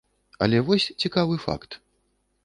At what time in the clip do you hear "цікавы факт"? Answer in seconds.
1.05-1.77